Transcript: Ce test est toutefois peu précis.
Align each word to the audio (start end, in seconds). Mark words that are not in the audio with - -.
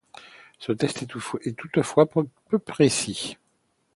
Ce 0.57 0.71
test 0.71 1.03
est 1.43 1.53
toutefois 1.55 2.07
peu 2.09 2.57
précis. 2.57 3.37